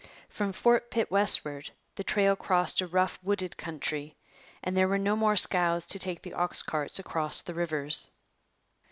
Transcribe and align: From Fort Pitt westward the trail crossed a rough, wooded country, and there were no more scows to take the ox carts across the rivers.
From 0.29 0.51
Fort 0.51 0.89
Pitt 0.89 1.11
westward 1.11 1.69
the 1.93 2.03
trail 2.03 2.35
crossed 2.35 2.81
a 2.81 2.87
rough, 2.87 3.19
wooded 3.21 3.55
country, 3.55 4.17
and 4.63 4.75
there 4.75 4.87
were 4.87 4.97
no 4.97 5.15
more 5.15 5.35
scows 5.35 5.85
to 5.85 5.99
take 5.99 6.23
the 6.23 6.33
ox 6.33 6.63
carts 6.63 6.97
across 6.97 7.43
the 7.43 7.53
rivers. 7.53 8.09